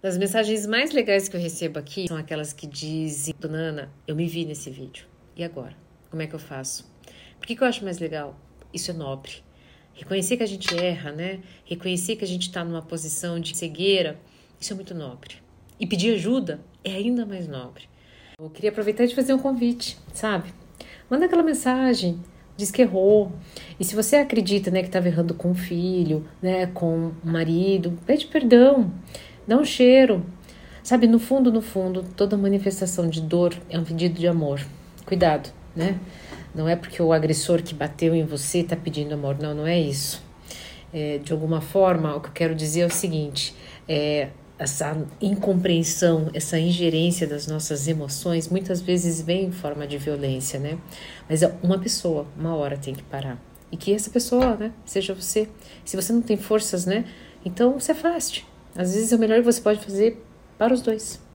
Das 0.00 0.16
mensagens 0.16 0.64
mais 0.64 0.92
legais 0.92 1.28
que 1.28 1.36
eu 1.36 1.40
recebo 1.40 1.76
aqui 1.76 2.06
são 2.06 2.16
aquelas 2.16 2.52
que 2.52 2.68
dizem: 2.68 3.34
Dona 3.40 3.58
Ana, 3.58 3.92
eu 4.06 4.14
me 4.14 4.28
vi 4.28 4.44
nesse 4.44 4.70
vídeo. 4.70 5.06
E 5.36 5.42
agora? 5.42 5.74
Como 6.08 6.22
é 6.22 6.26
que 6.28 6.34
eu 6.34 6.38
faço? 6.38 6.88
Por 7.36 7.48
que, 7.48 7.56
que 7.56 7.62
eu 7.64 7.66
acho 7.66 7.82
mais 7.82 7.98
legal? 7.98 8.38
Isso 8.72 8.92
é 8.92 8.94
nobre. 8.94 9.42
Reconhecer 9.94 10.36
que 10.36 10.44
a 10.44 10.46
gente 10.46 10.72
erra, 10.78 11.10
né? 11.10 11.40
Reconhecer 11.64 12.14
que 12.14 12.24
a 12.24 12.28
gente 12.28 12.42
está 12.42 12.64
numa 12.64 12.80
posição 12.80 13.40
de 13.40 13.56
cegueira, 13.56 14.16
isso 14.60 14.72
é 14.72 14.76
muito 14.76 14.94
nobre. 14.94 15.34
E 15.80 15.86
pedir 15.86 16.14
ajuda 16.14 16.60
é 16.84 16.92
ainda 16.92 17.26
mais 17.26 17.48
nobre. 17.48 17.88
Eu 18.38 18.48
queria 18.50 18.70
aproveitar 18.70 19.04
e 19.04 19.08
te 19.08 19.16
fazer 19.16 19.34
um 19.34 19.38
convite, 19.40 19.98
sabe? 20.14 20.54
Manda 21.10 21.24
aquela 21.26 21.42
mensagem, 21.42 22.20
diz 22.56 22.70
que 22.70 22.82
errou. 22.82 23.32
E 23.80 23.84
se 23.84 23.96
você 23.96 24.14
acredita, 24.16 24.70
né, 24.70 24.80
que 24.80 24.88
estava 24.88 25.08
errando 25.08 25.34
com 25.34 25.50
o 25.50 25.54
filho, 25.56 26.24
né, 26.40 26.66
com 26.66 27.08
o 27.08 27.26
marido, 27.26 27.98
pede 28.06 28.26
perdão. 28.26 28.92
Dá 29.48 29.56
um 29.56 29.64
cheiro. 29.64 30.26
Sabe, 30.82 31.06
no 31.06 31.18
fundo, 31.18 31.50
no 31.50 31.62
fundo, 31.62 32.04
toda 32.14 32.36
manifestação 32.36 33.08
de 33.08 33.22
dor 33.22 33.54
é 33.70 33.78
um 33.78 33.82
pedido 33.82 34.20
de 34.20 34.28
amor. 34.28 34.60
Cuidado, 35.06 35.48
né? 35.74 35.98
Não 36.54 36.68
é 36.68 36.76
porque 36.76 37.02
o 37.02 37.14
agressor 37.14 37.62
que 37.62 37.74
bateu 37.74 38.14
em 38.14 38.26
você 38.26 38.58
está 38.58 38.76
pedindo 38.76 39.14
amor, 39.14 39.38
não, 39.40 39.54
não 39.54 39.66
é 39.66 39.80
isso. 39.80 40.22
É, 40.92 41.16
de 41.16 41.32
alguma 41.32 41.62
forma, 41.62 42.14
o 42.14 42.20
que 42.20 42.28
eu 42.28 42.32
quero 42.32 42.54
dizer 42.54 42.80
é 42.80 42.86
o 42.86 42.90
seguinte: 42.90 43.54
é, 43.88 44.28
essa 44.58 44.94
incompreensão, 45.18 46.28
essa 46.34 46.58
ingerência 46.58 47.26
das 47.26 47.46
nossas 47.46 47.88
emoções 47.88 48.48
muitas 48.48 48.82
vezes 48.82 49.22
vem 49.22 49.46
em 49.46 49.52
forma 49.52 49.86
de 49.86 49.96
violência, 49.96 50.60
né? 50.60 50.76
Mas 51.26 51.40
uma 51.62 51.78
pessoa, 51.78 52.26
uma 52.38 52.54
hora 52.54 52.76
tem 52.76 52.94
que 52.94 53.02
parar. 53.02 53.42
E 53.72 53.78
que 53.78 53.94
essa 53.94 54.10
pessoa, 54.10 54.56
né, 54.56 54.72
seja 54.84 55.14
você. 55.14 55.48
Se 55.86 55.96
você 55.96 56.12
não 56.12 56.20
tem 56.20 56.36
forças, 56.36 56.84
né, 56.84 57.06
então 57.42 57.80
se 57.80 57.92
afaste. 57.92 58.46
Às 58.78 58.94
vezes 58.94 59.12
é 59.12 59.16
o 59.16 59.18
melhor 59.18 59.40
que 59.40 59.44
você 59.44 59.60
pode 59.60 59.84
fazer 59.84 60.24
para 60.56 60.72
os 60.72 60.80
dois. 60.80 61.20